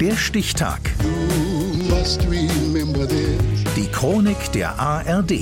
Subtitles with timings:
[0.00, 0.80] Der Stichtag.
[3.76, 5.32] Die Chronik der ARD.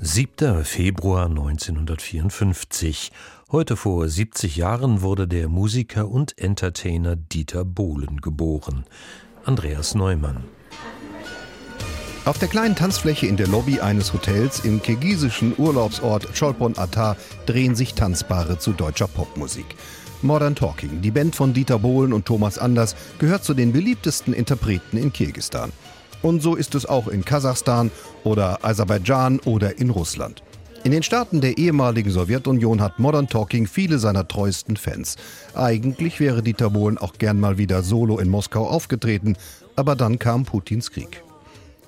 [0.00, 0.64] 7.
[0.64, 3.12] Februar 1954.
[3.50, 8.86] Heute vor 70 Jahren wurde der Musiker und Entertainer Dieter Bohlen geboren.
[9.44, 10.42] Andreas Neumann.
[12.24, 17.74] Auf der kleinen Tanzfläche in der Lobby eines Hotels im kirgisischen Urlaubsort Cholpon Ata drehen
[17.74, 19.66] sich Tanzpaare zu deutscher Popmusik.
[20.22, 24.96] Modern Talking, die Band von Dieter Bohlen und Thomas Anders, gehört zu den beliebtesten Interpreten
[24.96, 25.72] in Kirgistan.
[26.22, 27.90] Und so ist es auch in Kasachstan
[28.24, 30.42] oder Aserbaidschan oder in Russland.
[30.84, 35.16] In den Staaten der ehemaligen Sowjetunion hat Modern Talking viele seiner treuesten Fans.
[35.54, 39.36] Eigentlich wäre Dieter Bohlen auch gern mal wieder solo in Moskau aufgetreten,
[39.76, 41.22] aber dann kam Putins Krieg.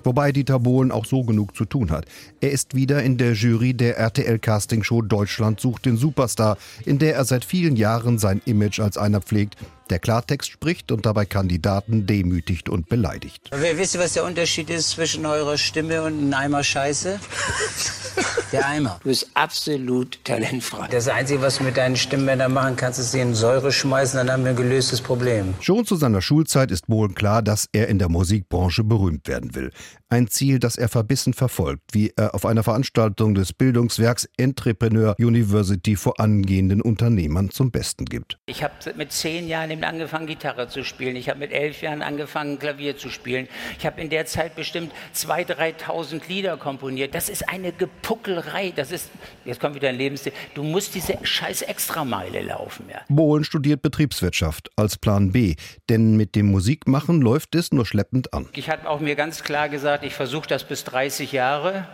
[0.05, 2.05] Wobei Dieter Bohlen auch so genug zu tun hat.
[2.39, 7.25] Er ist wieder in der Jury der RTL-Castingshow Deutschland sucht den Superstar, in der er
[7.25, 9.55] seit vielen Jahren sein Image als einer pflegt,
[9.89, 13.49] der Klartext spricht und dabei Kandidaten demütigt und beleidigt.
[13.51, 17.19] Wisst ihr, was der Unterschied ist zwischen eurer Stimme und einem Eimer Scheiße?
[18.51, 18.99] Der Eimer.
[19.03, 20.87] Du bist absolut talentfrei.
[20.89, 24.31] Das Einzige, was du mit deinen Stimmbändern machen kannst, ist sie in Säure schmeißen, dann
[24.31, 25.53] haben wir ein gelöstes Problem.
[25.59, 29.71] Schon zu seiner Schulzeit ist Bohlen klar, dass er in der Musikbranche berühmt werden will.
[30.09, 35.95] Ein Ziel, das er verbissen verfolgt, wie er auf einer Veranstaltung des Bildungswerks Entrepreneur University
[35.95, 38.37] vor angehenden Unternehmern zum Besten gibt.
[38.45, 41.15] Ich habe mit zehn Jahren angefangen, Gitarre zu spielen.
[41.15, 43.47] Ich habe mit elf Jahren angefangen, Klavier zu spielen.
[43.79, 47.15] Ich habe in der Zeit bestimmt 2.000, 3.000 Lieder komponiert.
[47.15, 47.71] Das ist eine
[48.05, 48.73] Gepuckelei.
[48.75, 49.09] Das ist,
[49.45, 50.33] jetzt kommt wieder ein Lebensstil.
[50.53, 52.85] Du musst diese scheiß Extrameile laufen.
[52.91, 53.01] Ja.
[53.09, 55.55] Bohlen studiert Betriebswirtschaft als Plan B,
[55.89, 58.49] denn mit dem Musikmachen läuft es nur schleppend an.
[58.53, 61.85] Ich habe auch mir ganz klar gesagt, gesagt, ich versuche das bis 30 Jahre.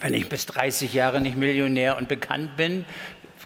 [0.00, 2.84] Wenn ich bis 30 Jahre nicht Millionär und bekannt bin,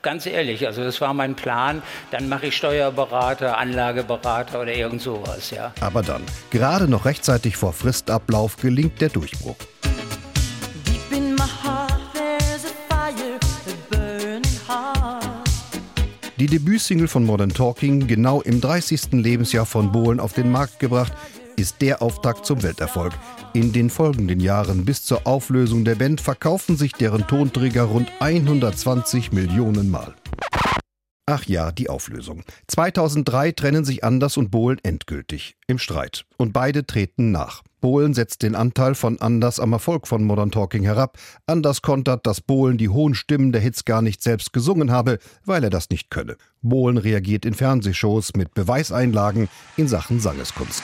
[0.03, 5.53] ganz ehrlich, also das war mein Plan, dann mache ich Steuerberater, Anlageberater oder irgend sowas,
[5.53, 5.72] ja.
[5.81, 9.56] Aber dann, gerade noch rechtzeitig vor Fristablauf, gelingt der Durchbruch.
[16.41, 19.12] Die Debütsingle von Modern Talking, genau im 30.
[19.12, 21.12] Lebensjahr von Bohlen auf den Markt gebracht,
[21.56, 23.12] ist der Auftakt zum Welterfolg.
[23.53, 29.33] In den folgenden Jahren bis zur Auflösung der Band verkaufen sich deren Tonträger rund 120
[29.33, 30.15] Millionen Mal.
[31.27, 32.43] Ach ja, die Auflösung.
[32.69, 37.62] 2003 trennen sich Anders und Bohlen endgültig im Streit und beide treten nach.
[37.81, 41.19] Bohlen setzt den Anteil von Anders am Erfolg von Modern Talking herab.
[41.47, 45.65] Anders kontert, dass Bohlen die hohen Stimmen der Hits gar nicht selbst gesungen habe, weil
[45.65, 46.37] er das nicht könne.
[46.63, 50.83] Bohlen reagiert in Fernsehshows mit Beweiseinlagen in Sachen Sangeskunst.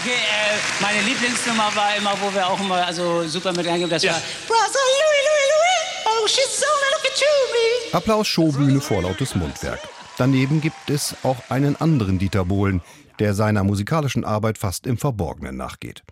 [0.00, 4.02] Okay, äh, meine Lieblingsnummer war immer, wo wir auch immer also super mit reingeben, das
[4.02, 4.12] ja.
[4.12, 7.96] war Brother Louis, Louis, Louis, oh she's so look at you, me.
[7.96, 9.80] Applaus, Showbühne, vorlautes Mundwerk.
[10.16, 12.80] Daneben gibt es auch einen anderen Dieter Bohlen,
[13.18, 16.02] der seiner musikalischen Arbeit fast im Verborgenen nachgeht.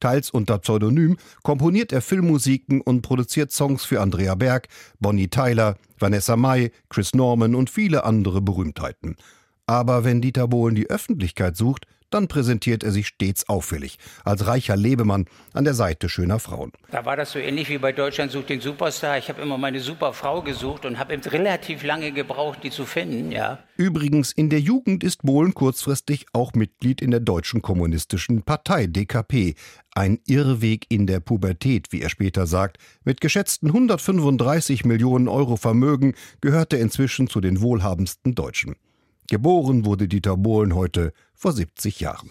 [0.00, 4.68] Teils unter Pseudonym komponiert er Filmmusiken und produziert Songs für Andrea Berg,
[5.00, 9.16] Bonnie Tyler, Vanessa Mai, Chris Norman und viele andere Berühmtheiten.
[9.66, 14.76] Aber wenn Dieter Bohlen die Öffentlichkeit sucht, dann präsentiert er sich stets auffällig, als reicher
[14.76, 16.72] Lebemann an der Seite schöner Frauen.
[16.90, 19.18] Da war das so ähnlich wie bei Deutschland sucht den Superstar.
[19.18, 23.58] Ich habe immer meine Superfrau gesucht und habe relativ lange gebraucht, die zu finden, ja.
[23.76, 29.54] Übrigens, in der Jugend ist Bohlen kurzfristig auch Mitglied in der Deutschen Kommunistischen Partei, DKP.
[29.94, 32.78] Ein Irrweg in der Pubertät, wie er später sagt.
[33.04, 38.76] Mit geschätzten 135 Millionen Euro Vermögen gehört er inzwischen zu den wohlhabendsten Deutschen.
[39.30, 42.30] Geboren wurde Dieter Bohlen heute vor 70 Jahren.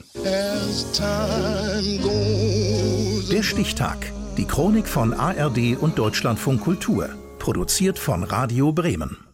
[3.31, 4.11] Der Stichtag.
[4.35, 7.09] Die Chronik von ARD und Deutschlandfunk Kultur.
[7.37, 9.26] Produziert von Radio Bremen.